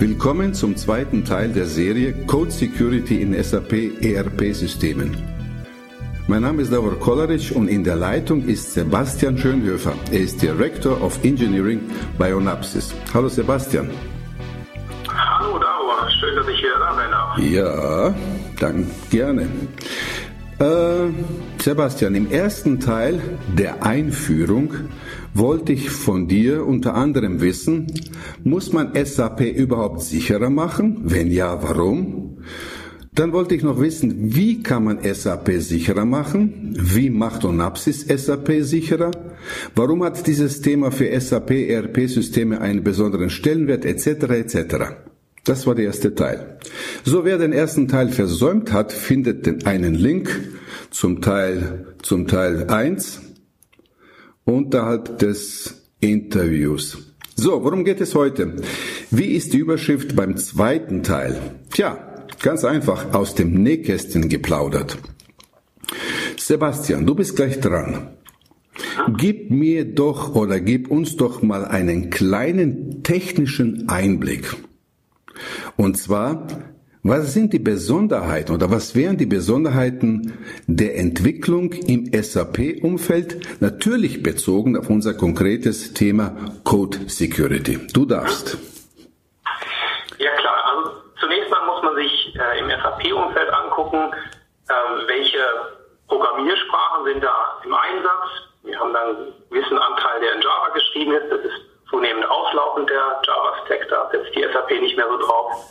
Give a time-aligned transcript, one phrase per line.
[0.00, 5.14] Willkommen zum zweiten Teil der Serie Code Security in SAP ERP-Systemen.
[6.26, 9.92] Mein Name ist Davor Kolaric und in der Leitung ist Sebastian Schönhöfer.
[10.10, 11.82] Er ist Director of Engineering
[12.16, 12.94] bei Onapsis.
[13.12, 13.90] Hallo Sebastian.
[15.06, 17.38] Hallo Davor, schön, dass ich hier da sein darf.
[17.38, 18.14] Ja,
[18.58, 19.48] dann gerne.
[20.60, 21.10] Äh,
[21.58, 23.20] Sebastian, im ersten Teil
[23.54, 24.72] der Einführung
[25.34, 27.86] wollte ich von dir unter anderem wissen,
[28.44, 31.00] muss man SAP überhaupt sicherer machen?
[31.04, 32.38] Wenn ja, warum?
[33.12, 36.74] Dann wollte ich noch wissen, wie kann man SAP sicherer machen?
[36.78, 39.10] Wie macht Onapsis SAP sicherer?
[39.74, 44.06] Warum hat dieses Thema für SAP ERP-Systeme einen besonderen Stellenwert etc.
[44.06, 44.76] etc.
[45.44, 46.58] Das war der erste Teil.
[47.04, 50.30] So wer den ersten Teil versäumt hat, findet einen Link
[50.90, 53.29] zum Teil, zum Teil 1
[54.50, 56.98] unterhalb des Interviews.
[57.36, 58.56] So, worum geht es heute?
[59.10, 61.40] Wie ist die Überschrift beim zweiten Teil?
[61.70, 64.98] Tja, ganz einfach aus dem Nähkästchen geplaudert.
[66.36, 68.08] Sebastian, du bist gleich dran.
[69.16, 74.56] Gib mir doch oder gib uns doch mal einen kleinen technischen Einblick.
[75.76, 76.46] Und zwar,
[77.02, 84.76] was sind die Besonderheiten oder was wären die Besonderheiten der Entwicklung im SAP-Umfeld, natürlich bezogen
[84.76, 87.78] auf unser konkretes Thema Code Security?
[87.94, 88.58] Du darfst.
[90.18, 94.12] Ja klar, also zunächst mal muss man sich äh, im SAP-Umfeld angucken,
[94.68, 94.72] äh,
[95.06, 95.40] welche
[96.06, 97.34] Programmiersprachen sind da
[97.64, 98.28] im Einsatz.
[98.62, 101.30] Wir haben dann einen gewissen Anteil, der in Java geschrieben ist.
[101.30, 105.64] Das ist zunehmend auslaufend der Java-Stack, da setzt die SAP nicht mehr so drauf.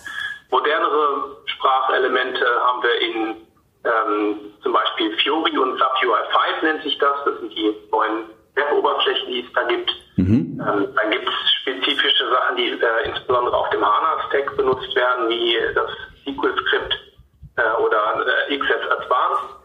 [0.52, 3.48] Modernere Sprachelemente haben wir in
[3.86, 7.24] ähm, zum Beispiel Fiori und SAP UI5 nennt sich das.
[7.26, 9.92] Das sind die neuen Web-Oberflächen, die es da gibt.
[10.18, 10.62] Mhm.
[10.68, 15.58] Ähm, dann gibt es spezifische Sachen, die äh, insbesondere auf dem HANA-Stack benutzt werden, wie
[15.74, 15.92] das
[16.24, 16.94] SQL-Skript
[17.58, 19.56] äh, oder äh, XS Advanced.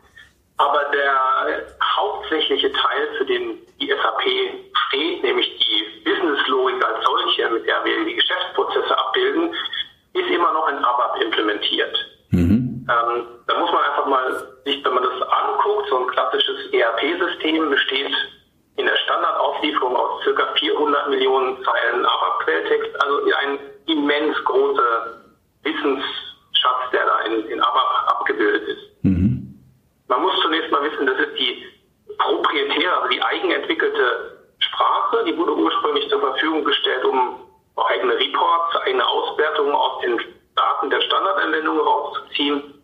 [0.57, 4.23] Aber der hauptsächliche Teil, für den die SAP
[4.87, 9.53] steht, nämlich die Business-Logik als solche, mit der wir die Geschäftsprozesse abbilden,
[10.15, 11.97] ist immer noch in ABAP implementiert.
[12.31, 12.87] Mhm.
[12.89, 17.71] Ähm, da muss man einfach mal sich, wenn man das anguckt, so ein klassisches ERP-System
[17.71, 18.13] besteht
[18.77, 25.23] in der Standardauflieferung aus circa 400 Millionen Zeilen ABAP-Quelltext, also ein immens großer
[25.63, 29.05] Wissensschatz, der da in, in ABAP abgebildet ist.
[29.05, 29.61] Mhm.
[30.09, 31.65] Man muss zunächst mal wissen, das ist die
[32.19, 37.44] proprietäre, also die eigenentwickelte Sprache, die wurde ursprünglich zur Verfügung gestellt, um
[37.77, 40.21] eigene Reports, eigene Auswertungen aus den
[40.55, 42.83] Daten der Standardanwendung rauszuziehen.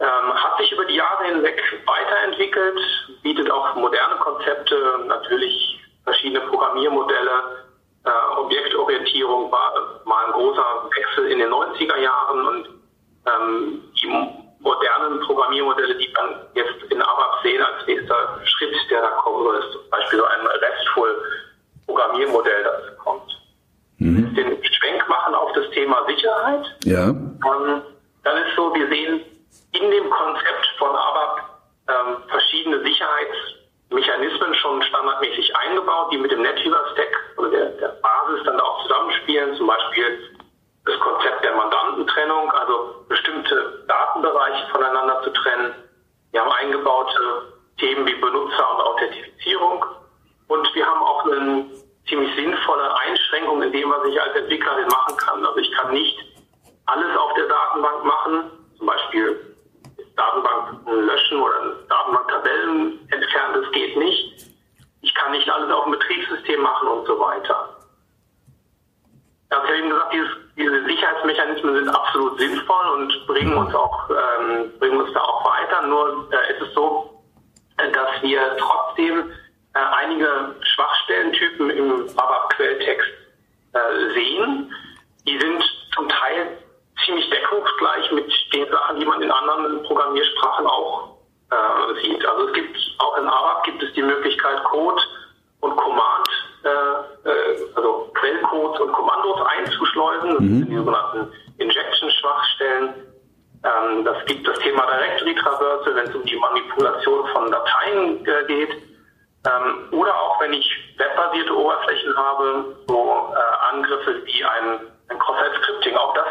[0.00, 2.80] Ähm, hat sich über die Jahre hinweg weiterentwickelt,
[3.22, 7.64] bietet auch moderne Konzepte, natürlich verschiedene Programmiermodelle.
[8.04, 12.68] Äh, Objektorientierung war mal ein großer Wechsel in den 90er Jahren und
[13.26, 14.06] ähm, die
[14.60, 19.56] modernen Programmiermodelle, die man jetzt in ABAP sehen als nächster Schritt, der da kommen soll,
[19.56, 21.22] ist zum Beispiel so ein RESTful
[21.86, 22.87] Programmiermodell, das.
[24.08, 24.34] Mhm.
[24.34, 26.64] Den Schwenk machen auf das Thema Sicherheit.
[26.84, 27.08] Ja.
[27.08, 27.82] Ähm,
[28.24, 29.20] dann ist so, wir sehen
[29.72, 31.44] in dem Konzept von ABAP
[31.88, 38.60] ähm, verschiedene Sicherheitsmechanismen schon standardmäßig eingebaut, die mit dem NetWeaver-Stack oder der, der Basis dann
[38.60, 39.54] auch zusammenspielen.
[39.56, 40.36] Zum Beispiel
[40.84, 45.74] das Konzept der Mandantentrennung, also bestimmte Datenbereiche voneinander zu trennen.
[46.32, 49.84] Wir haben eingebaute Themen wie Benutzer- und Authentifizierung.
[50.48, 51.66] Und wir haben auch eine
[52.08, 55.44] ziemlich sinnvolle Einschränkung in dem, was ich als Entwicklerin machen kann.
[55.44, 56.18] Also ich kann nicht
[56.86, 59.56] alles auf der Datenbank machen, zum Beispiel
[60.16, 64.46] Datenbanken löschen oder Datenbanktabellen entfernen, das geht nicht.
[65.02, 67.76] Ich kann nicht alles auf dem Betriebssystem machen und so weiter.
[69.50, 74.10] Also ich habe eben gesagt, dieses, diese Sicherheitsmechanismen sind absolut sinnvoll und bringen uns auch
[74.10, 75.86] ähm, bringen uns da auch weiter.
[75.86, 77.22] Nur äh, ist es so,
[77.78, 79.32] äh, dass wir trotzdem
[79.78, 83.08] äh, einige Schwachstellentypen im ABAP-Quelltext
[83.72, 84.72] äh, sehen.
[85.26, 85.62] Die sind
[85.94, 86.58] zum Teil
[87.04, 91.16] ziemlich deckungsgleich mit den Sachen, die man in anderen Programmiersprachen auch
[91.50, 92.24] äh, sieht.
[92.26, 95.00] Also es gibt auch in ABAP gibt es die Möglichkeit, Code
[95.60, 96.28] und Command,
[96.64, 100.30] äh, äh, also Quellcodes und Kommandos einzuschleusen.
[100.30, 100.58] Das mhm.
[100.58, 102.94] sind die sogenannten Injection-Schwachstellen.
[103.64, 108.44] Ähm, das gibt das Thema Directory Traversal, wenn es um die Manipulation von Dateien äh,
[108.46, 108.87] geht.
[109.48, 115.96] Ähm, oder auch wenn ich webbasierte Oberflächen habe, so äh, Angriffe wie ein, ein Cross-Site-Scripting,
[115.96, 116.26] auch das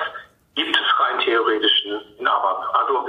[0.56, 2.76] gibt es rein theoretisch in, ABAP.
[2.76, 3.08] Also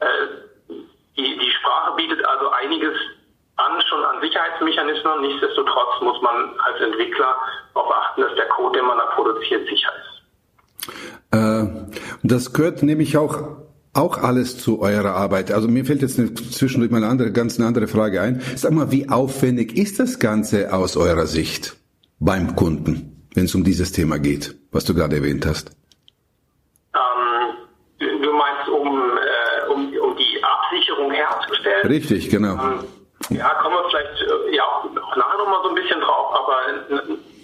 [0.00, 0.74] äh,
[1.16, 2.96] die, die Sprache bietet also einiges
[3.56, 5.20] an schon an Sicherheitsmechanismen.
[5.20, 7.36] Nichtsdestotrotz muss man als Entwickler
[7.74, 10.14] darauf achten, dass der Code, den man da produziert, sicher ist.
[12.22, 13.36] Das gehört nämlich auch
[13.94, 15.52] auch alles zu eurer Arbeit.
[15.52, 16.16] Also mir fällt jetzt
[16.52, 18.42] zwischendurch mal eine andere, ganz eine andere Frage ein.
[18.56, 21.76] Sag mal, wie aufwendig ist das Ganze aus eurer Sicht
[22.18, 25.70] beim Kunden, wenn es um dieses Thema geht, was du gerade erwähnt hast?
[26.94, 31.86] Ähm, du meinst, um, äh, um, um die Absicherung herzustellen?
[31.86, 32.54] Richtig, genau.
[32.54, 32.84] Ähm,
[33.30, 34.64] ja, kommen wir vielleicht äh, ja,
[35.16, 36.56] nachher nochmal so ein bisschen drauf, aber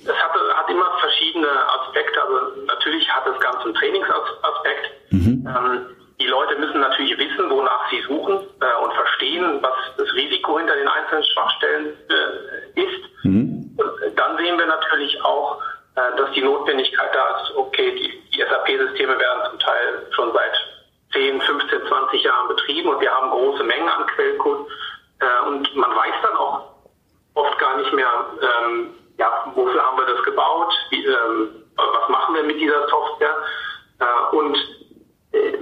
[0.05, 1.49] es hat, hat immer verschiedene
[1.81, 2.21] Aspekte.
[2.21, 4.91] Also natürlich hat das Ganze einen Trainingsaspekt.
[5.11, 5.47] Mhm.
[5.47, 5.87] Ähm,
[6.21, 10.77] die Leute müssen natürlich wissen, wonach sie suchen äh, und verstehen, was das Risiko hinter
[10.77, 13.25] den einzelnen Schwachstellen äh, ist.
[13.25, 13.77] Mhm.
[13.77, 15.61] Und dann sehen wir natürlich auch,
[15.97, 20.53] äh, dass die Notwendigkeit da ist, okay, die, die SAP-Systeme werden zum Teil schon seit
[21.13, 24.69] 10, 15, 20 Jahren betrieben und wir haben große Mengen an Quellcode
[25.21, 26.71] äh, und man weiß dann auch
[27.35, 28.11] oft gar nicht mehr,
[28.43, 33.37] ähm, ja, wofür haben wir das gebaut, wie, ähm, was machen wir mit dieser Software
[34.01, 34.57] äh, und
[35.33, 35.53] äh,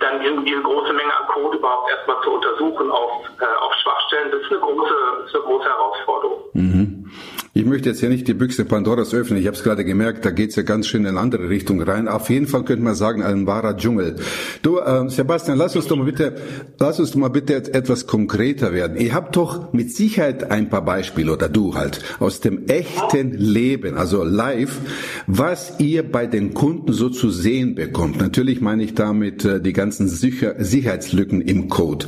[0.00, 4.30] dann diese, diese große Menge an Code überhaupt erstmal zu untersuchen auf, äh, auf Schwachstellen,
[4.30, 6.42] das ist eine große, das ist eine große Herausforderung.
[6.52, 7.10] Mhm.
[7.54, 9.38] Ich möchte jetzt hier nicht die Büchse Pandoras öffnen.
[9.38, 12.08] Ich habe es gerade gemerkt, da geht's ja ganz schön in andere Richtung rein.
[12.08, 14.16] Auf jeden Fall könnte man sagen, ein wahrer Dschungel.
[14.62, 16.34] Du, äh, Sebastian, lass uns doch mal bitte,
[16.78, 18.96] lass uns doch mal bitte etwas konkreter werden.
[18.96, 23.98] Ihr habt doch mit Sicherheit ein paar Beispiele oder du halt aus dem echten Leben,
[23.98, 24.78] also live,
[25.26, 28.18] was ihr bei den Kunden so zu sehen bekommt.
[28.18, 32.06] Natürlich meine ich damit äh, die ganzen Sicher Sicherheitslücken im Code.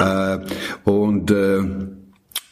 [0.00, 0.38] Äh,
[0.84, 1.62] und äh,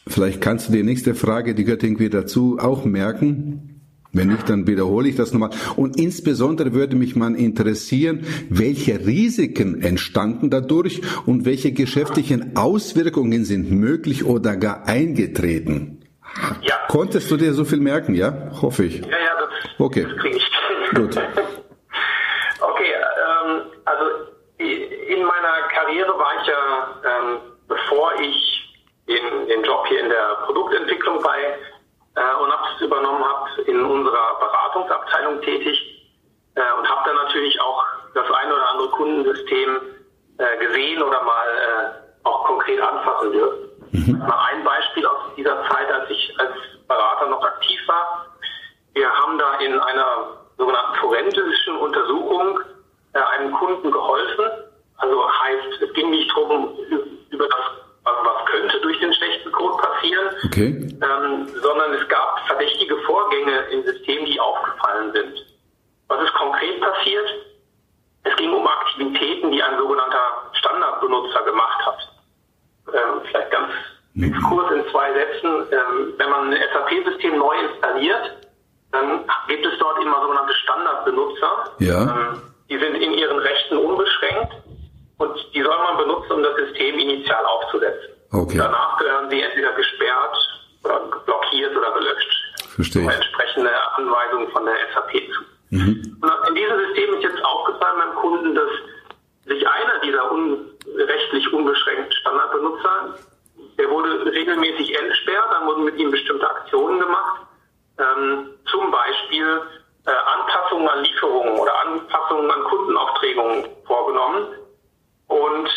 [0.07, 3.71] Vielleicht kannst du die nächste Frage, die gehört irgendwie dazu, auch merken.
[4.13, 5.51] Wenn nicht, dann wiederhole ich das nochmal.
[5.77, 13.71] Und insbesondere würde mich mal interessieren, welche Risiken entstanden dadurch und welche geschäftlichen Auswirkungen sind
[13.71, 16.01] möglich oder gar eingetreten.
[16.61, 16.75] Ja.
[16.89, 18.51] Konntest du dir so viel merken, ja?
[18.61, 18.99] Hoffe ich.
[18.99, 20.03] Ja, ja, das, okay.
[20.03, 20.51] das kriege ich.
[20.93, 21.15] Gut.
[22.59, 24.03] okay, ähm, also
[24.67, 27.37] in meiner Karriere war ich ja, ähm,
[27.69, 28.60] bevor ich
[29.11, 31.57] den, den Job hier in der Produktentwicklung bei
[32.15, 35.77] äh, habe übernommen habe, in unserer Beratungsabteilung tätig
[36.55, 39.81] äh, und habe dann natürlich auch das eine oder andere Kundensystem
[40.37, 43.69] äh, gesehen oder mal äh, auch konkret anfassen dürfen.
[43.91, 44.19] Mhm.
[44.19, 46.53] Mal ein Beispiel aus dieser Zeit, als ich als
[46.87, 48.25] Berater noch aktiv war.
[48.93, 52.59] Wir haben da in einer sogenannten forensischen Untersuchung
[53.13, 54.45] äh, einem Kunden geholfen.
[54.97, 56.77] Also heißt, es ging nicht darum,
[60.67, 60.97] okay.
[61.01, 65.45] ähm, sondern es gab verdächtige Vorgänge im System, die aufgefallen sind.
[66.07, 67.27] Was ist konkret passiert?
[68.23, 71.97] Es ging um Aktivitäten, die ein sogenannter Standardbenutzer gemacht hat.
[72.93, 73.71] Ähm, vielleicht ganz
[74.13, 74.41] mhm.
[74.49, 75.67] kurz in zwei Sätzen.
[75.71, 78.37] Ähm, wenn man ein SAP-System neu installiert,
[78.91, 81.71] dann gibt es dort immer sogenannte Standardbenutzer.
[81.79, 82.01] Ja.
[82.01, 84.53] Ähm, die sind in ihren Rechten unbeschränkt
[85.17, 88.09] und die soll man benutzen, um das System initial aufzusetzen.
[88.31, 88.57] Okay.
[88.57, 90.50] Danach gehören sie entweder gesperrt
[90.81, 92.31] blockiert oder gelöscht.
[92.75, 93.03] Verstehe.
[93.03, 95.41] So entsprechende Anweisungen von der SAP zu.
[95.69, 96.17] Mhm.
[96.21, 98.69] Und in diesem System ist jetzt aufgefallen beim Kunden, dass
[99.45, 103.15] sich einer dieser unrechtlich unbeschränkten Standardbenutzer,
[103.77, 107.41] der wurde regelmäßig entsperrt, dann wurden mit ihm bestimmte Aktionen gemacht.
[107.97, 109.61] Ähm, zum Beispiel
[110.05, 114.47] äh, Anpassungen an Lieferungen oder Anpassungen an Kundenaufträge vorgenommen
[115.27, 115.69] und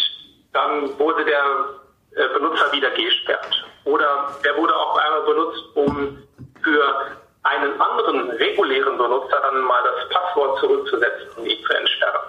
[0.53, 1.45] dann wurde der
[2.17, 3.65] äh, Benutzer wieder gesperrt.
[3.85, 6.19] Oder der wurde auch einmal benutzt, um
[6.63, 7.07] für
[7.43, 12.23] einen anderen regulären Benutzer dann mal das Passwort zurückzusetzen und ihn zu entsperren.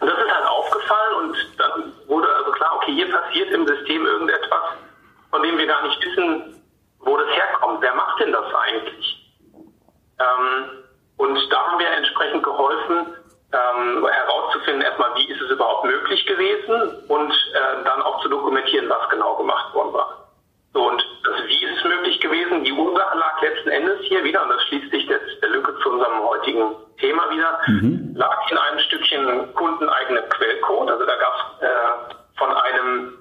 [0.00, 4.06] Und das ist halt aufgefallen und dann wurde also klar, okay, hier passiert im System
[4.06, 4.76] irgendetwas,
[5.30, 6.62] von dem wir gar nicht wissen,
[7.00, 7.82] wo das herkommt.
[7.82, 9.36] Wer macht denn das eigentlich?
[10.20, 10.84] Ähm,
[11.16, 13.14] und da haben wir entsprechend geholfen,
[13.52, 18.88] ähm, herauszufinden, erstmal, wie ist es überhaupt möglich gewesen und äh, dann auch zu dokumentieren,
[18.88, 20.20] was genau gemacht worden war.
[20.72, 22.62] So, und das Wie ist es möglich gewesen?
[22.64, 25.90] Die Ursache lag letzten Endes hier wieder, und das schließt sich jetzt der Lücke zu
[25.90, 28.14] unserem heutigen Thema wieder, mhm.
[28.14, 30.90] lag in einem Stückchen kundeneigene Quellcode.
[30.90, 33.18] Also da gab es äh, von einem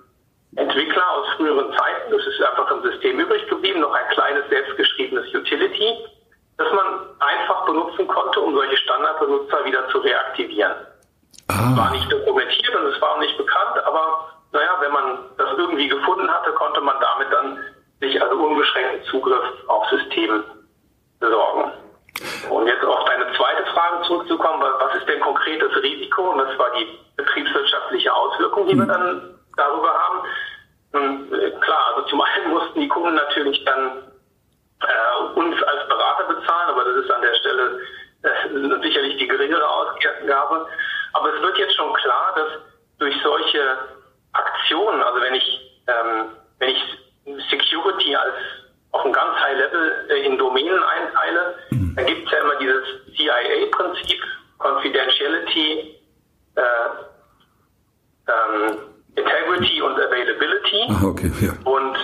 [0.56, 5.34] Entwickler aus früheren Zeiten, das ist einfach im System übrig geblieben, noch ein kleines selbstgeschriebenes
[5.34, 5.98] Utility
[6.60, 6.86] das man
[7.19, 10.74] einfach benutzen konnte, um solche Standardbenutzer wieder zu reaktivieren.
[11.48, 11.77] Ah.
[11.77, 15.88] War nicht dokumentiert und es war auch nicht bekannt, aber naja, wenn man das irgendwie
[15.88, 17.60] gefunden hatte, konnte man damit dann
[18.01, 20.43] sich also unbeschränkten Zugriff auf Systeme
[21.19, 21.72] besorgen.
[22.50, 26.31] Und jetzt auf deine zweite Frage zurückzukommen, was ist denn konkretes Risiko?
[26.31, 30.19] Und das war die betriebswirtschaftliche Auswirkung, die wir dann darüber haben.
[30.91, 34.10] Und äh, klar, also zum einen mussten die Kunden natürlich dann
[34.81, 37.79] äh, uns als Berater bezahlen, aber das ist an der Stelle
[38.24, 40.65] äh, sicherlich die geringere Ausgabe.
[51.72, 51.96] Mhm.
[51.96, 52.84] Dann gibt es ja immer dieses
[53.15, 54.22] CIA-Prinzip,
[54.58, 55.96] Confidentiality,
[56.55, 56.62] äh,
[58.27, 58.77] ähm,
[59.15, 60.84] Integrity und Availability.
[60.89, 61.53] Ach, okay, ja.
[61.65, 61.98] Und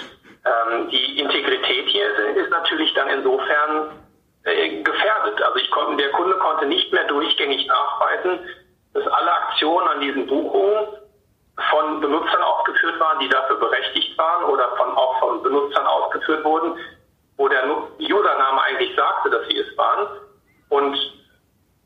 [0.45, 3.91] ähm, die Integrität hier ist, ist natürlich dann insofern
[4.43, 5.41] äh, gefährdet.
[5.41, 8.39] Also ich konnte, der Kunde konnte nicht mehr durchgängig nachweisen,
[8.93, 10.87] dass alle Aktionen an diesen Buchungen
[11.71, 16.77] von Benutzern ausgeführt waren, die dafür berechtigt waren oder von, auch von Benutzern ausgeführt wurden,
[17.37, 17.63] wo der
[17.99, 20.07] Username eigentlich sagte, dass sie es waren.
[20.69, 20.97] Und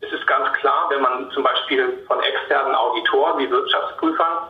[0.01, 4.49] es ist ganz klar, wenn man zum Beispiel von externen Auditoren wie Wirtschaftsprüfern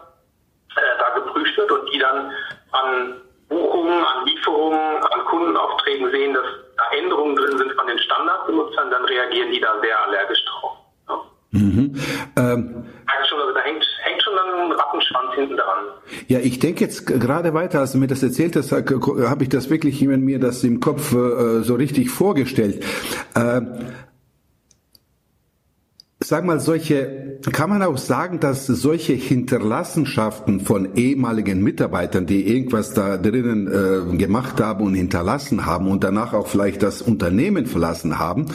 [0.76, 2.32] äh, da geprüft wird und die dann
[2.72, 6.46] an Buchungen, an Lieferungen, an Kundenaufträgen sehen, dass
[6.78, 10.78] da Änderungen drin sind von den Standardbenutzern, dann reagieren die da sehr allergisch drauf.
[11.08, 11.22] Ja.
[11.52, 11.96] Mhm.
[12.38, 12.90] Ähm,
[13.30, 15.86] schon, also da hängt, hängt schon ein Rattenschwanz hinten dran.
[16.28, 19.70] Ja, ich denke jetzt gerade weiter, als du mir das erzählt hast, habe ich das
[19.70, 22.84] wirklich mir das im Kopf äh, so richtig vorgestellt.
[23.36, 23.62] Äh,
[26.30, 32.94] sag mal, solche, kann man auch sagen, dass solche Hinterlassenschaften von ehemaligen Mitarbeitern, die irgendwas
[32.94, 38.20] da drinnen äh, gemacht haben und hinterlassen haben und danach auch vielleicht das Unternehmen verlassen
[38.20, 38.46] haben,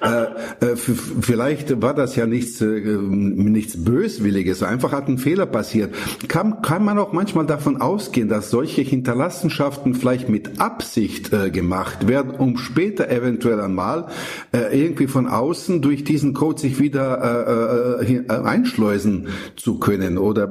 [0.00, 5.96] äh, äh, vielleicht war das ja nichts, äh, nichts Böswilliges, einfach hat ein Fehler passiert.
[6.28, 12.06] Kann, kann man auch manchmal davon ausgehen, dass solche Hinterlassenschaften vielleicht mit Absicht äh, gemacht
[12.06, 14.06] werden, um später eventuell einmal
[14.52, 20.18] irgendwie von außen durch diesen Code sich wieder äh, äh, einschleusen zu können?
[20.18, 20.48] Oder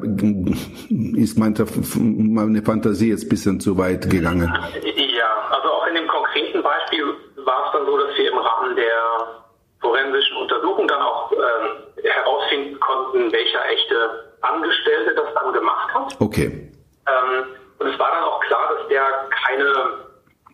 [1.15, 1.65] ist meine,
[1.97, 4.51] meine Fantasie jetzt ein bisschen zu weit gegangen?
[4.83, 7.03] Ja, also auch in dem konkreten Beispiel
[7.43, 9.45] war es dann so, dass wir im Rahmen der
[9.81, 16.15] forensischen Untersuchung dann auch äh, herausfinden konnten, welcher echte Angestellte das dann gemacht hat.
[16.19, 16.71] Okay.
[17.07, 17.45] Ähm,
[17.77, 20.05] und es war dann auch klar, dass der keine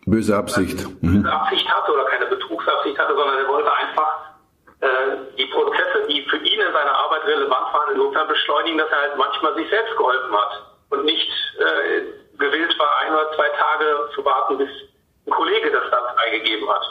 [0.06, 1.24] böse Absicht, mhm.
[1.26, 4.32] Absicht oder keine Betrugsabsicht hatte, sondern er wollte einfach
[4.80, 8.78] äh, die Prozesse, die für ihn in seiner Arbeit relevant waren, insofern beschleunigen,
[9.42, 14.14] dass manchmal sich selbst geholfen hat und nicht äh, gewillt war, ein oder zwei Tage
[14.14, 14.68] zu warten, bis
[15.26, 16.82] ein Kollege das dann freigegeben hat.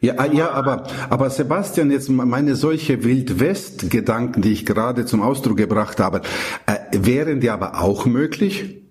[0.00, 5.56] Ja, ah, ja, aber, aber Sebastian, jetzt meine solche Wildwest-Gedanken, die ich gerade zum Ausdruck
[5.56, 6.22] gebracht habe,
[6.66, 8.82] äh, wären die aber auch möglich?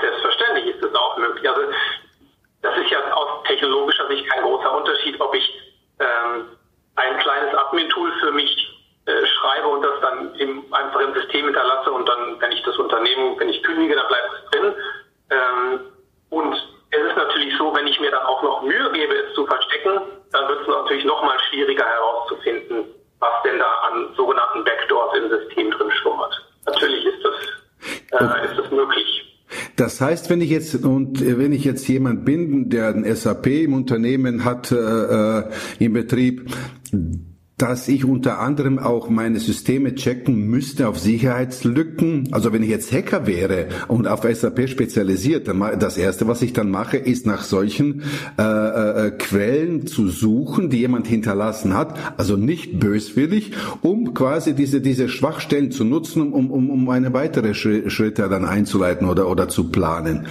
[0.00, 1.48] Selbstverständlich ist das auch möglich.
[1.48, 1.62] Also
[2.62, 5.50] das ist ja aus technologischer Sicht kein großer Unterschied, ob ich
[5.98, 6.44] ähm,
[6.94, 8.70] ein kleines Admin-Tool für mich
[9.06, 12.76] äh, schreibe und das dann im, einfach im System hinterlasse und dann, wenn ich das
[12.76, 14.74] Unternehmen, wenn ich kündige, dann bleibt es drin.
[15.30, 15.80] Ähm,
[16.28, 16.54] und
[16.90, 20.02] es ist natürlich so, wenn ich mir dann auch noch Mühe gebe, es zu verstecken,
[20.32, 22.84] dann wird es natürlich noch mal schwieriger herauszufinden,
[23.18, 26.34] was denn da an sogenannten Backdoors im System drin schlummert.
[26.66, 29.40] Natürlich ist das, äh, ist das möglich.
[29.90, 33.74] Das heißt, wenn ich jetzt und wenn ich jetzt jemand bin, der ein SAP im
[33.74, 35.44] Unternehmen hat äh, äh
[35.80, 36.48] im Betrieb,
[37.60, 42.28] dass ich unter anderem auch meine Systeme checken müsste auf Sicherheitslücken.
[42.30, 46.52] Also wenn ich jetzt Hacker wäre und auf SAP spezialisiert, dann das erste, was ich
[46.52, 48.02] dann mache, ist nach solchen
[48.38, 48.42] äh,
[49.06, 51.98] äh, Quellen zu suchen, die jemand hinterlassen hat.
[52.16, 53.52] Also nicht böswillig,
[53.82, 59.08] um quasi diese diese Schwachstellen zu nutzen, um um um eine weitere Schritte dann einzuleiten
[59.08, 60.28] oder oder zu planen.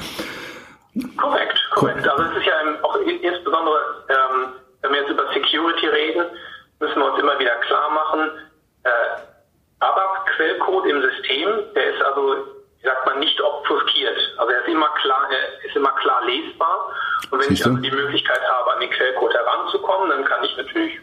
[1.18, 2.08] Korrekt, korrekt.
[2.08, 3.78] Also es ist ja auch insbesondere,
[4.10, 6.26] ähm, wenn wir jetzt über Security reden
[6.80, 8.32] müssen wir uns immer wieder klar machen,
[8.84, 8.90] äh,
[9.80, 12.36] ABAP-Quellcode im System, der ist also,
[12.80, 14.18] wie sagt man, nicht obfuskiert.
[14.38, 16.92] Also er ist immer klar, er ist immer klar lesbar.
[17.32, 21.00] Und wenn ich also die Möglichkeit habe, an den Quellcode heranzukommen, dann kann ich natürlich,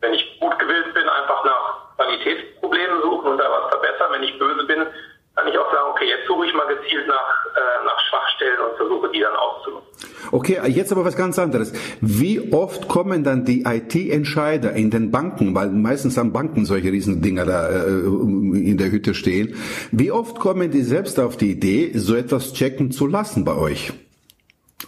[0.00, 4.12] wenn ich gut gewillt bin, einfach nach Qualitätsproblemen suchen und da was verbessern.
[4.12, 4.86] Wenn ich böse bin,
[5.34, 8.76] kann ich auch sagen, okay, jetzt suche ich mal gezielt nach, äh, nach Schwachstellen und
[8.76, 10.16] versuche die dann auszunutzen.
[10.46, 11.72] Okay, jetzt aber was ganz anderes.
[12.00, 17.44] Wie oft kommen dann die IT-Entscheider in den Banken, weil meistens haben Banken solche Riesendinger
[17.44, 19.56] da äh, in der Hütte stehen,
[19.90, 23.92] wie oft kommen die selbst auf die Idee, so etwas checken zu lassen bei euch?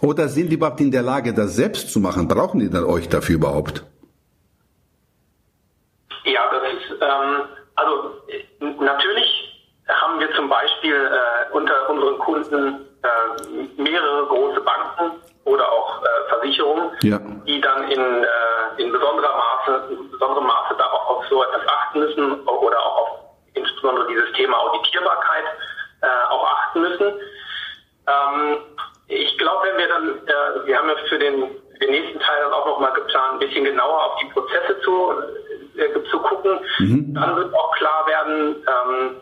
[0.01, 2.29] Oder sind die überhaupt in der Lage, das selbst zu machen?
[2.29, 3.85] Brauchen die dann euch dafür überhaupt?
[6.25, 7.43] Ja, das ist, ähm,
[7.75, 7.95] also
[8.79, 9.27] natürlich
[9.89, 16.07] haben wir zum Beispiel äh, unter unseren Kunden äh, mehrere große Banken oder auch äh,
[16.29, 17.19] Versicherungen, ja.
[17.47, 22.01] die dann in, äh, in besonderer Maße, in besonderem Maße darauf auf so etwas achten
[22.01, 23.09] müssen oder auch auf
[23.55, 25.45] insbesondere dieses Thema Auditierbarkeit
[26.03, 27.13] äh, auch achten müssen.
[28.07, 28.59] Ähm,
[29.09, 32.41] ich glaube, wenn wir dann, äh, wir haben ja für den, für den nächsten Teil
[32.43, 35.13] dann auch nochmal geplant, ein bisschen genauer auf die Prozesse zu,
[35.77, 37.15] äh, zu gucken, mhm.
[37.15, 39.21] dann wird auch klar werden, ähm,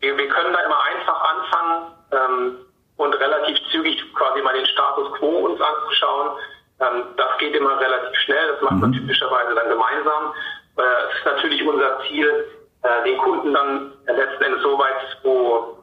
[0.00, 2.56] wir, wir können da immer einfach anfangen ähm,
[2.96, 6.38] und relativ zügig quasi mal den Status quo uns anzuschauen.
[6.80, 8.94] Ähm, das geht immer relativ schnell, das macht man mhm.
[8.94, 10.34] typischerweise dann gemeinsam.
[10.76, 12.44] Äh, es ist natürlich unser Ziel,
[12.82, 15.78] äh, den Kunden dann letzten Endes so weit wo,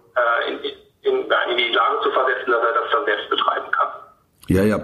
[0.47, 0.59] in,
[1.03, 3.87] in, in die Lage zu versetzen, dass er das dann selbst betreiben kann.
[4.47, 4.77] Ja, ja.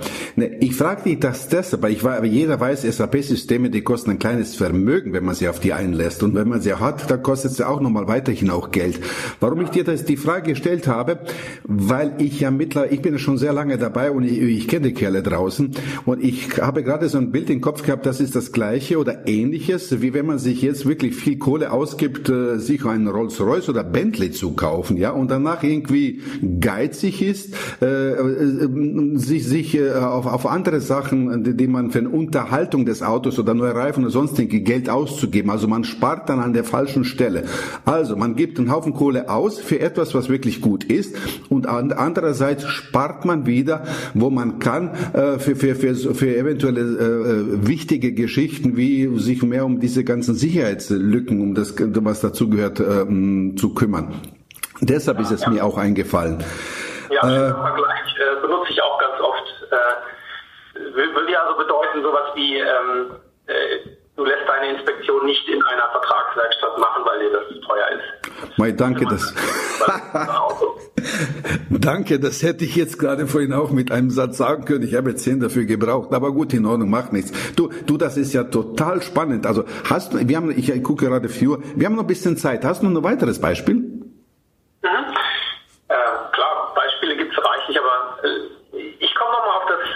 [0.79, 4.19] Ne, ich frage dich das weil ich war, aber jeder weiß, SAP-Systeme, die kosten ein
[4.19, 6.23] kleines Vermögen, wenn man sie auf die einlässt.
[6.23, 8.99] Und wenn man sie hat, dann kostet sie auch nochmal weiterhin auch Geld.
[9.39, 11.19] Warum ich dir das die Frage gestellt habe,
[11.63, 14.87] weil ich ja mittlerweile, ich bin ja schon sehr lange dabei und ich, ich kenne
[14.87, 15.71] die Kerle draußen
[16.05, 19.27] und ich habe gerade so ein Bild im Kopf gehabt, das ist das gleiche oder
[19.27, 23.83] ähnliches, wie wenn man sich jetzt wirklich viel Kohle ausgibt, äh, sich einen Rolls-Royce oder
[23.83, 26.21] Bentley zu kaufen, ja, und danach irgendwie
[26.59, 30.96] geizig ist, äh, äh, sich sich äh, auf, auf andere Sachen,
[31.43, 35.51] die, die man für eine Unterhaltung des Autos oder neue Reifen oder sonstige Geld auszugeben.
[35.51, 37.43] Also man spart dann an der falschen Stelle.
[37.85, 41.15] Also man gibt einen Haufen Kohle aus für etwas, was wirklich gut ist
[41.49, 46.81] und an, andererseits spart man wieder, wo man kann, äh, für, für, für, für eventuelle
[46.81, 53.55] äh, wichtige Geschichten, wie sich mehr um diese ganzen Sicherheitslücken, um das, was dazugehört, äh,
[53.55, 54.13] zu kümmern.
[54.81, 56.43] Deshalb ist es mir auch eingefallen.
[57.09, 58.86] Ja, äh, Vergleich äh, benutze ich auch.
[58.86, 58.86] Äh,
[60.97, 63.11] will, will ja also bedeuten, sowas wie, ähm,
[63.45, 63.53] äh,
[64.15, 68.57] du lässt deine Inspektion nicht in einer Vertragswerkstatt machen, weil dir das zu teuer ist.
[68.57, 69.33] Mai, danke, das.
[71.69, 74.83] danke, das hätte ich jetzt gerade vorhin auch mit einem Satz sagen können.
[74.83, 77.31] Ich habe jetzt zehn dafür gebraucht, aber gut, in Ordnung, macht nichts.
[77.55, 79.45] Du, du, das ist ja total spannend.
[79.45, 82.37] Also hast du, wir haben, ich, ich gucke gerade Viewer, wir haben noch ein bisschen
[82.37, 82.65] Zeit.
[82.65, 83.75] Hast du noch ein weiteres Beispiel?
[83.75, 84.07] Mhm.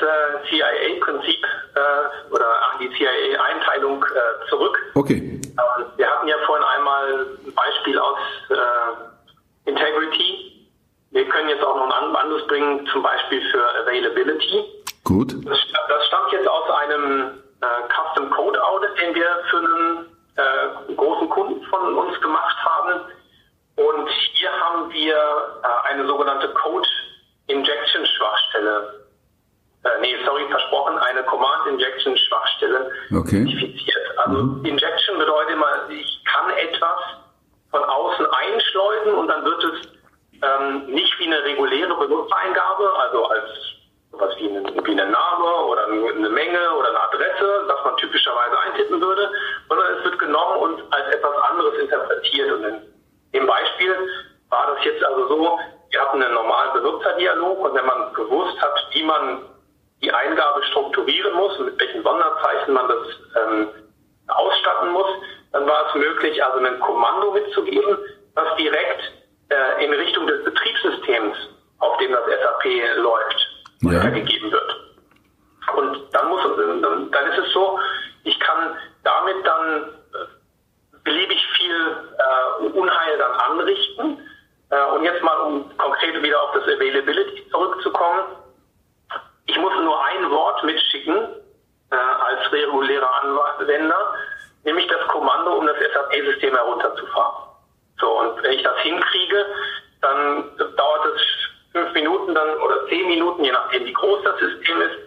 [0.02, 1.44] äh, CIA-Prinzip
[1.76, 2.46] äh, oder
[2.80, 4.78] die CIA-Einteilung äh, zurück.
[4.96, 5.18] Okay.
[5.18, 10.68] Ähm, wir hatten ja vorhin einmal ein Beispiel aus äh, Integrity.
[11.12, 14.64] Wir können jetzt auch noch ein anderes bringen, zum Beispiel für Availability.
[15.04, 15.34] Gut.
[15.46, 15.58] Das,
[15.90, 16.08] das
[33.34, 33.71] okay.
[68.62, 69.02] Direkt
[69.50, 71.38] äh, in Richtung des Betriebssystems,
[71.80, 73.48] auf dem das SAP läuft,
[73.82, 73.92] ja.
[73.92, 74.76] weitergegeben wird.
[75.76, 77.80] Und dann muss dann, dann ist es so,
[78.24, 81.96] ich kann damit dann äh, beliebig viel
[82.62, 84.20] äh, Unheil dann anrichten.
[84.70, 88.22] Äh, und jetzt mal, um konkret wieder auf das Availability zurückzukommen,
[89.48, 91.28] ich muss nur ein Wort mitschicken
[91.92, 94.14] äh, als regulärer Anwender,
[94.64, 97.48] nämlich das Kommando, um das SAP-System herunterzufahren.
[98.00, 99.46] So, und wenn ich das hinkriege,
[100.02, 101.22] dann dauert es
[101.72, 104.98] fünf Minuten dann oder zehn Minuten, je nachdem wie groß das System ist,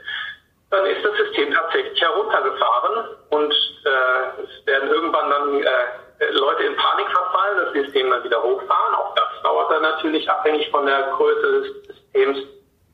[0.71, 6.77] dann ist das System tatsächlich heruntergefahren und äh, es werden irgendwann dann äh, Leute in
[6.77, 8.95] Panik verfallen, das System dann wieder hochfahren.
[8.95, 12.39] Auch das dauert dann natürlich abhängig von der Größe des Systems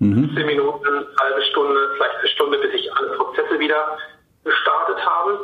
[0.01, 0.35] Mhm.
[0.35, 3.99] 10 Minuten, halbe Stunde, vielleicht eine Stunde, bis sich alle Prozesse wieder
[4.45, 5.39] gestartet haben.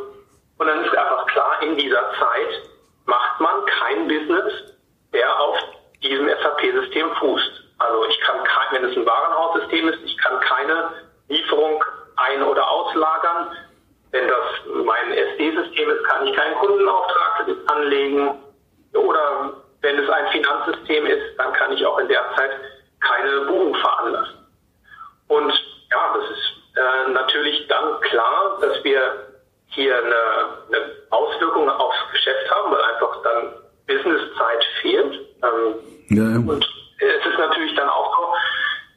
[0.59, 2.71] Und dann ist einfach klar, in dieser Zeit
[3.05, 4.75] macht man kein Business,
[5.13, 5.57] der auf
[6.03, 7.63] diesem SAP-System fußt.
[7.79, 10.91] Also ich kann kein, wenn es ein Warenhaussystem ist, ich kann keine
[11.29, 11.85] Lieferung
[12.17, 13.53] ein- oder auslagern.
[14.11, 14.45] Wenn das
[14.85, 18.43] mein SD-System ist, kann ich keinen Kundenauftrag anlegen.
[18.95, 22.51] Oder wenn es ein Finanzsystem ist, dann kann ich auch in der Zeit
[23.01, 24.47] keine Buchung veranlassen.
[25.29, 25.53] Und
[25.91, 29.27] ja, das ist äh, natürlich dann klar, dass wir
[29.69, 30.15] hier eine,
[30.69, 33.55] eine Auswirkung aufs Geschäft haben, weil einfach dann
[33.87, 35.15] Businesszeit fehlt.
[35.43, 35.75] Ähm,
[36.09, 36.37] ja.
[36.51, 36.65] Und
[36.99, 38.35] es ist natürlich dann auch so,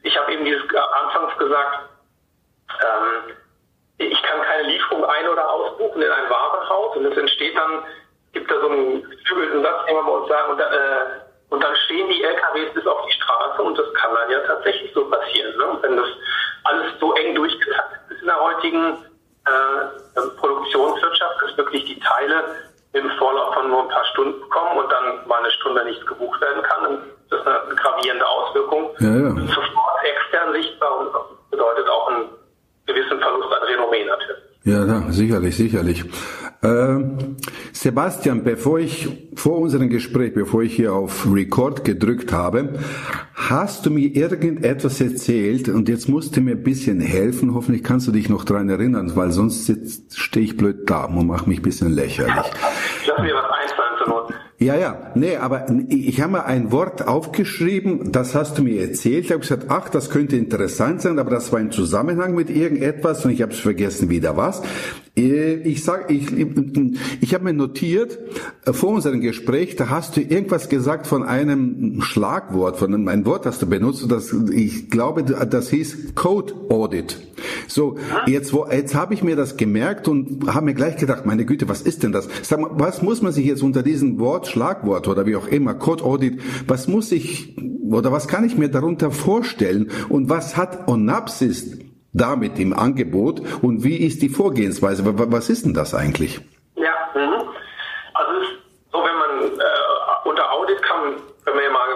[0.02, 1.80] ich habe eben dieses anfangs gesagt,
[2.80, 3.34] ähm,
[3.98, 7.84] ich kann keine Lieferung ein- oder ausbuchen in ein Warenhaus und es entsteht dann,
[8.32, 11.76] gibt da so einen geflügelten Satz, den wir bei uns sagen, und, äh, und dann
[11.84, 15.56] stehen die LKWs bis auf die Straße und das kann dann ja tatsächlich so passieren.
[15.58, 15.78] Ne?
[15.82, 16.08] Wenn das
[16.64, 17.42] alles so eng der
[18.70, 18.96] heutigen
[19.46, 22.44] äh, Produktionswirtschaft, dass wirklich die Teile
[22.92, 26.40] im Vorlauf von nur ein paar Stunden kommen und dann mal eine Stunde nicht gebucht
[26.40, 28.90] werden kann, dann ist das eine gravierende Auswirkung.
[28.98, 29.30] Ja, ja.
[29.46, 32.24] Sofort extern sichtbar und bedeutet auch einen
[32.86, 33.68] gewissen Verlust an
[35.10, 36.04] sicherlich, sicherlich.
[36.62, 36.98] Äh,
[37.72, 42.78] Sebastian, bevor ich vor unserem Gespräch, bevor ich hier auf Record gedrückt habe,
[43.50, 47.52] hast du mir irgendetwas erzählt und jetzt musst du mir ein bisschen helfen.
[47.54, 49.70] Hoffentlich kannst du dich noch dran erinnern, weil sonst
[50.14, 52.34] stehe ich blöd da und mache mich ein bisschen lächerlich.
[52.34, 54.34] Lass mir was einfallen zur Not.
[54.58, 59.24] Ja, ja, nee, aber ich habe mal ein Wort aufgeschrieben, das hast du mir erzählt.
[59.24, 63.24] Ich habe gesagt, ach, das könnte interessant sein, aber das war im Zusammenhang mit irgendetwas
[63.24, 64.62] und ich habe es vergessen wieder was.
[65.16, 66.28] Äh, ich sag, ich,
[67.20, 68.18] ich habe mir notiert
[68.64, 73.46] äh, vor unserem Gespräch, da hast du irgendwas gesagt von einem Schlagwort, von einem Wort,
[73.46, 77.18] das du benutzt, das ich glaube, das hieß Code Audit.
[77.66, 77.96] So,
[78.26, 81.68] jetzt wo jetzt habe ich mir das gemerkt und habe mir gleich gedacht, meine Güte,
[81.68, 82.28] was ist denn das?
[82.42, 85.74] Sag mal, was muss man sich jetzt unter diesem Wort Schlagwort oder wie auch immer
[85.74, 87.56] Code Audit, was muss ich
[87.90, 91.78] oder was kann ich mir darunter vorstellen und was hat Onapsis
[92.12, 95.02] damit im Angebot und wie ist die Vorgehensweise?
[95.06, 96.40] Was ist denn das eigentlich?
[96.76, 97.48] Ja, mhm.
[98.14, 98.56] also es ist
[98.92, 101.88] so, wenn man äh, unter Audit kann, wenn wir ja mal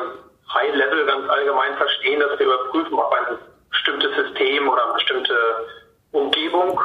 [0.54, 3.38] High Level ganz allgemein verstehen, dass wir überprüfen, ob ein
[3.70, 5.34] bestimmtes System oder eine bestimmte
[6.12, 6.80] Umgebung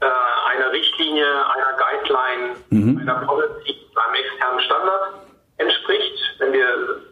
[0.00, 0.06] äh,
[0.52, 2.98] einer Richtlinie, einer Guideline, mhm.
[3.00, 5.14] einer Policy, einem externen Standard
[5.56, 6.18] entspricht.
[6.38, 6.66] Wenn wir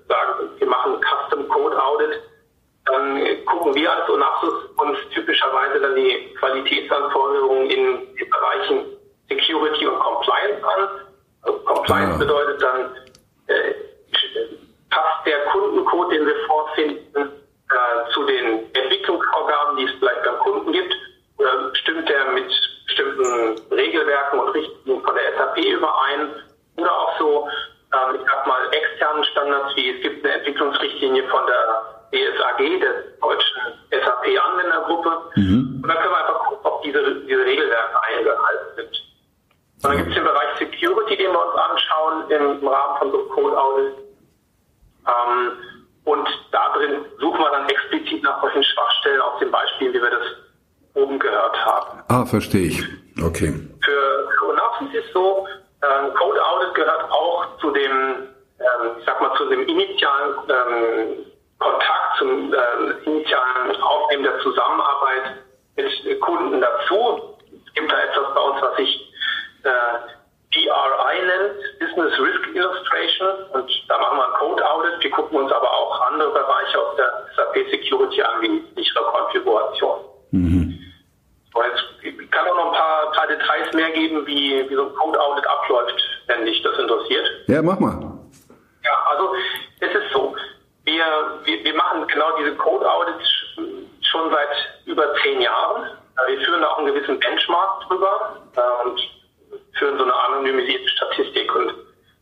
[0.08, 2.20] sagen, wir machen Custom Code Audit,
[2.84, 8.84] dann gucken wir als Onapsus uns typischerweise dann die Qualitätsanforderungen in den Bereichen
[9.28, 10.88] Security und Compliance an.
[11.42, 12.18] Also Compliance ah.
[12.18, 12.96] bedeutet dann,
[13.46, 13.74] äh,
[14.90, 20.72] passt der Kundencode, den wir vorfinden, äh, zu den Entwicklungsvorgaben, die es vielleicht beim Kunden
[20.72, 20.94] gibt,
[21.38, 22.48] oder stimmt der mit
[22.86, 26.34] bestimmten Regelwerken und Richtlinien von der SAP überein?
[26.76, 27.48] Oder auch so,
[27.92, 32.92] ähm, ich sag mal, externen Standards, wie es gibt eine Entwicklungsrichtlinie von der DSAG, der
[33.20, 35.10] deutschen SAP-Anwendergruppe.
[35.34, 35.80] Mhm.
[35.82, 39.02] Und dann können wir einfach gucken, ob diese, diese Regelwerke eingehalten sind.
[39.82, 43.18] Und dann gibt es den Bereich Security, den wir uns anschauen im Rahmen von so
[43.34, 43.94] Code Audit.
[45.06, 45.52] Ähm,
[46.04, 50.10] und da drin suchen wir dann explizit nach solchen Schwachstellen aus dem Beispiel, wie wir
[50.10, 50.26] das
[50.94, 52.02] oben gehört haben.
[52.08, 52.82] Ah, verstehe ich.
[53.22, 53.52] Okay.
[53.84, 55.46] Für, für ist so,
[55.82, 57.90] ähm, Code Audit gehört auch zu dem,
[58.60, 61.26] ähm, ich sag mal, zu dem initialen ähm,
[61.58, 62.56] Kontakt zum äh,
[63.04, 65.44] initialen Aufnehmen der Zusammenarbeit
[65.76, 67.36] mit Kunden dazu.
[67.66, 69.12] Es gibt da etwas bei uns, was sich
[69.64, 70.14] äh,
[70.54, 73.28] DRI nennt, Business Risk Illustration.
[73.52, 75.02] Und da machen wir ein Code Audit.
[75.02, 79.98] Wir gucken uns aber auch andere Bereiche aus der SAP Security an, wie sichere Konfiguration.
[80.30, 80.73] Mhm.
[82.34, 85.20] Ich kann auch noch ein paar, paar Details mehr geben, wie, wie so ein Code
[85.20, 87.26] Audit abläuft, wenn dich das interessiert.
[87.46, 87.98] Ja, mach mal.
[88.82, 89.34] Ja, also
[89.80, 90.34] es ist so
[90.84, 91.04] wir,
[91.44, 93.28] wir, wir machen genau diese Code-Audits
[94.02, 94.48] schon seit
[94.86, 95.90] über zehn Jahren.
[96.26, 98.36] Wir führen da auch einen gewissen Benchmark drüber
[98.84, 99.00] und
[99.78, 101.54] führen so eine anonymisierte Statistik.
[101.54, 101.74] Und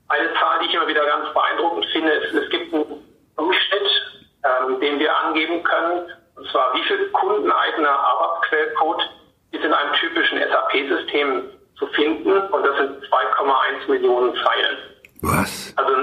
[0.09, 3.05] eine Zahl, die ich immer wieder ganz beeindruckend finde, ist, es gibt einen
[3.37, 6.11] Durchschnitt, ähm, den wir angeben können.
[6.37, 9.03] Und zwar, wie viel kundeneigener ABAP-Quellcode
[9.51, 12.33] ist in einem typischen SAP-System zu finden.
[12.33, 14.79] Und das sind 2,1 Millionen Zeilen.
[15.20, 15.75] Was?
[15.77, 15.94] Also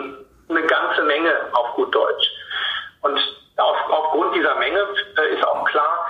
[0.49, 2.29] eine ganze Menge auf gut Deutsch.
[3.01, 3.19] Und
[3.57, 4.79] auf, aufgrund dieser Menge
[5.17, 6.09] äh, ist auch klar,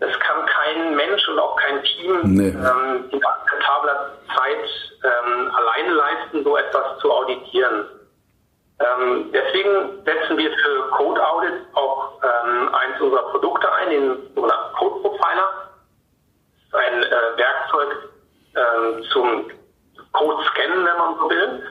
[0.00, 2.48] es kann kein Mensch und auch kein Team nee.
[2.48, 4.68] ähm, in akzeptabler Zeit
[5.04, 7.86] ähm, alleine leisten, so etwas zu auditieren.
[8.80, 14.74] Ähm, deswegen setzen wir für Code Audit auch ähm, eins unserer Produkte ein, den sogenannten
[14.76, 15.70] Code Profiler.
[16.72, 18.10] Das ist ein äh, Werkzeug
[18.56, 19.50] ähm, zum
[20.12, 21.62] Code Scannen, wenn man so will.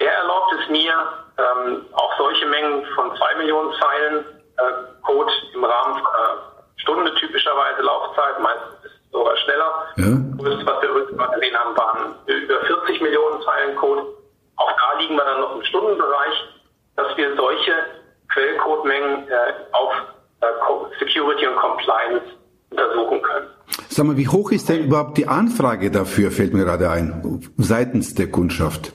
[0.00, 4.24] Der erlaubt es mir, ähm, auch solche Mengen von zwei Millionen Zeilen
[4.56, 9.73] äh, Code im Rahmen von einer Stunde typischerweise Laufzeit, meistens ist es sogar schneller.
[9.96, 10.04] Ja.
[10.04, 14.02] Das, was wir übrigens gesehen haben, waren über 40 Millionen Zeilen Code.
[14.56, 16.34] Auch da liegen wir dann noch im Stundenbereich,
[16.96, 17.72] dass wir solche
[18.32, 19.92] Quellcode-Mengen äh, auf
[20.40, 20.46] äh,
[20.98, 22.24] Security und Compliance
[22.70, 23.46] untersuchen können.
[23.88, 28.14] Sag mal, wie hoch ist denn überhaupt die Anfrage dafür, fällt mir gerade ein, seitens
[28.14, 28.92] der Kundschaft?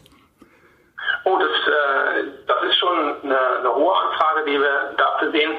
[1.26, 5.52] Oh, das, äh, das ist schon eine, eine hohe Anfrage, die wir dafür sehen.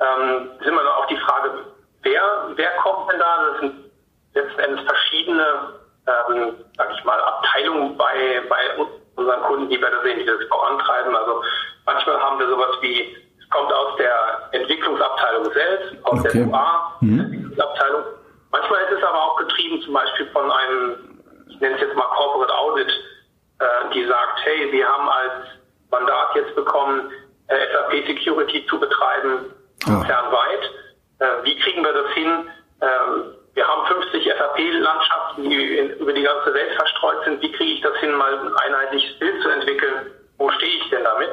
[0.00, 1.50] Ähm, sind wir noch auf die Frage,
[2.02, 2.22] wer,
[2.54, 3.50] wer kommt denn da?
[3.50, 3.74] Das sind
[4.34, 5.44] letzten Endes verschiedene,
[6.06, 8.84] ähm, sag ich mal, Abteilungen bei, bei
[9.16, 11.14] unseren Kunden, die wir da sehen, die das vorantreiben.
[11.14, 11.42] Also
[11.84, 16.50] manchmal haben wir sowas wie, es kommt aus der Entwicklungsabteilung selbst, aus okay.
[16.50, 17.20] UA, mhm.
[17.20, 18.02] Entwicklungsabteilung.
[18.50, 22.06] Manchmal ist es aber auch getrieben zum Beispiel von einem, ich nenne es jetzt mal
[22.16, 22.90] Corporate Audit,
[23.60, 25.32] äh, die sagt, hey, wir haben als
[25.90, 27.10] Mandat jetzt bekommen,
[27.48, 29.52] äh, SAP Security zu betreiben,
[29.86, 30.04] ah.
[30.04, 30.62] fernweit.
[31.18, 32.48] Äh, wie kriegen wir das hin?
[32.80, 37.42] Ähm, wir haben 50 SAP-Landschaften, die in, über die ganze Welt verstreut sind.
[37.42, 40.12] Wie kriege ich das hin, mal ein einheitliches Bild zu entwickeln?
[40.36, 41.30] Wo stehe ich denn damit?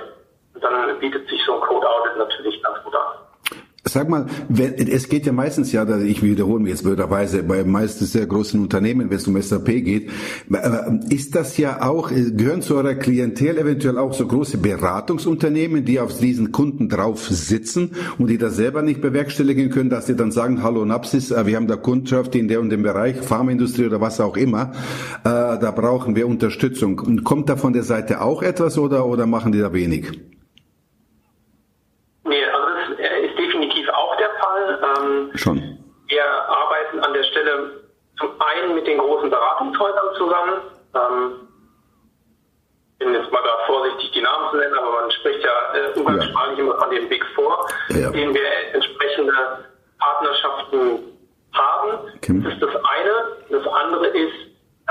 [0.55, 3.24] Und dann bietet sich so ein Code-Audit natürlich ganz gut an.
[3.87, 8.25] Sag mal, es geht ja meistens ja, ich wiederhole mich jetzt blöderweise, bei meistens sehr
[8.25, 10.09] großen Unternehmen, wenn es um SAP geht,
[10.51, 15.85] äh, ist das ja auch, äh, gehören zu eurer Klientel eventuell auch so große Beratungsunternehmen,
[15.85, 20.15] die auf diesen Kunden drauf sitzen und die das selber nicht bewerkstelligen können, dass sie
[20.15, 23.85] dann sagen, hallo Napsis, äh, wir haben da Kundschaft in der und dem Bereich, Pharmaindustrie
[23.85, 24.71] oder was auch immer,
[25.23, 27.23] da brauchen wir Unterstützung.
[27.23, 30.11] Kommt da von der Seite auch etwas oder, oder machen die da wenig?
[35.37, 35.77] Schon.
[36.07, 37.85] Wir arbeiten an der Stelle
[38.19, 40.61] zum einen mit den großen Beratungshäusern zusammen.
[40.95, 41.45] Ähm,
[42.99, 46.57] bin jetzt mal gerade vorsichtig, die Namen zu nennen, aber man spricht ja äh, umgangssprachlich
[46.57, 46.63] ja.
[46.63, 48.09] immer von den Big Four, ja.
[48.09, 48.41] denen wir
[48.73, 49.33] entsprechende
[49.99, 50.99] Partnerschaften
[51.53, 51.99] haben.
[52.15, 52.41] Okay.
[52.43, 53.37] Das ist das eine.
[53.49, 54.33] Das andere ist,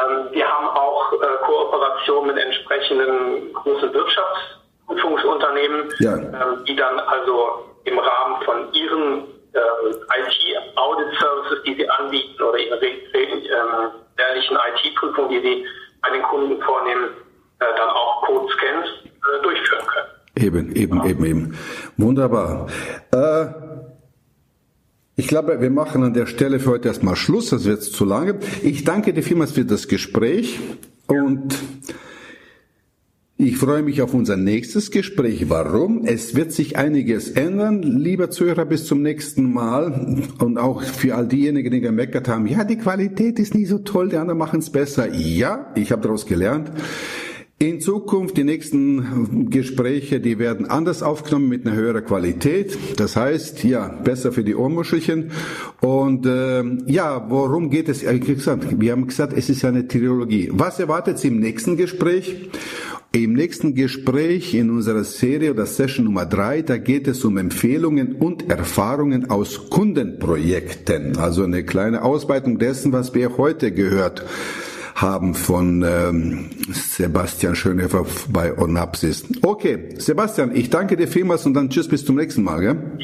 [0.01, 6.17] ähm, wir haben auch äh, Kooperationen mit entsprechenden großen Wirtschaftsprüfungsunternehmen, ja.
[6.17, 13.91] ähm, die dann also im Rahmen von ihren IT-Audit-Services, die sie anbieten oder ihre ähm,
[14.19, 15.65] jährlichen IT-Prüfungen, die sie
[16.03, 17.11] bei den Kunden vornehmen,
[17.61, 20.09] äh, dann auch Code-Scans äh, durchführen können.
[20.37, 21.07] Eben, eben, ja.
[21.07, 21.59] eben, eben.
[21.97, 22.67] Wunderbar.
[23.13, 23.47] Äh,
[25.17, 28.41] ich glaube, wir machen an der Stelle für heute erstmal Schluss, das wird zu lange.
[28.63, 30.59] Ich danke dir vielmals für das Gespräch
[31.07, 31.55] und
[33.37, 35.51] ich freue mich auf unser nächstes Gespräch.
[35.51, 36.05] Warum?
[36.05, 40.23] Es wird sich einiges ändern, lieber Zuhörer, bis zum nächsten Mal.
[40.39, 44.11] Und auch für all diejenigen, die gemeckert haben, ja, die Qualität ist nie so toll,
[44.11, 45.13] die anderen machen es besser.
[45.13, 46.71] Ja, ich habe daraus gelernt.
[47.59, 52.79] In Zukunft, die nächsten Gespräche, die werden anders aufgenommen mit einer höheren Qualität.
[52.99, 55.33] Das heißt, ja, besser für die Ohrmuschelchen.
[55.81, 58.03] Und äh, ja, worum geht es?
[58.03, 60.51] Wir haben gesagt, es ist eine Trilogie.
[60.53, 62.51] Was erwartet Sie im nächsten Gespräch?
[63.15, 68.17] Im nächsten Gespräch in unserer Serie oder Session Nummer drei, da geht es um Empfehlungen
[68.17, 71.17] und Erfahrungen aus Kundenprojekten.
[71.17, 74.25] Also eine kleine Ausweitung dessen, was wir heute gehört
[74.97, 79.25] haben von ähm, Sebastian Schönhofer bei Onapsis.
[79.43, 82.61] Okay, Sebastian, ich danke dir vielmals und dann tschüss bis zum nächsten Mal.
[82.63, 82.99] Gell?